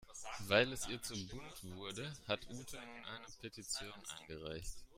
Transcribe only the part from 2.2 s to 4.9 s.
hat Ute nun eine Petition eingereicht.